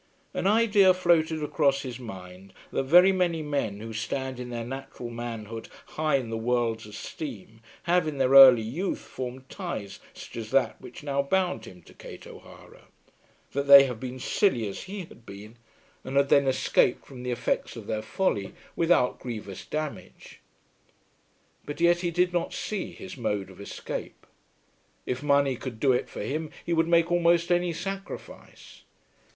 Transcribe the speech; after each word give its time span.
An 0.33 0.47
idea 0.47 0.95
floated 0.95 1.43
across 1.43 1.83
his 1.83 1.99
mind 1.99 2.53
that 2.71 2.85
very 2.85 3.11
many 3.11 3.43
men 3.43 3.81
who 3.81 3.93
stand 3.93 4.39
in 4.39 4.49
their 4.49 4.65
natural 4.65 5.11
manhood 5.11 5.69
high 5.89 6.15
in 6.15 6.31
the 6.31 6.37
world's 6.39 6.87
esteem, 6.87 7.61
have 7.83 8.07
in 8.07 8.17
their 8.17 8.31
early 8.31 8.63
youth 8.63 8.97
formed 8.97 9.47
ties 9.47 9.99
such 10.15 10.35
as 10.37 10.49
that 10.49 10.81
which 10.81 11.03
now 11.03 11.21
bound 11.21 11.65
him 11.65 11.83
to 11.83 11.93
Kate 11.93 12.25
O'Hara, 12.25 12.87
that 13.51 13.67
they 13.67 13.83
have 13.83 13.99
been 13.99 14.17
silly 14.17 14.67
as 14.67 14.85
he 14.85 15.01
had 15.01 15.23
been, 15.23 15.57
and 16.03 16.17
had 16.17 16.29
then 16.29 16.47
escaped 16.47 17.05
from 17.05 17.21
the 17.21 17.29
effects 17.29 17.75
of 17.75 17.85
their 17.85 18.01
folly 18.01 18.55
without 18.75 19.19
grievous 19.19 19.67
damage. 19.67 20.39
But 21.63 21.79
yet 21.79 21.99
he 21.99 22.09
did 22.09 22.33
not 22.33 22.55
see 22.55 22.91
his 22.91 23.17
mode 23.17 23.51
of 23.51 23.61
escape. 23.61 24.25
If 25.05 25.21
money 25.21 25.57
could 25.57 25.79
do 25.79 25.91
it 25.91 26.09
for 26.09 26.23
him 26.23 26.49
he 26.65 26.73
would 26.73 26.87
make 26.87 27.11
almost 27.11 27.51
any 27.51 27.71
sacrifice. 27.71 28.81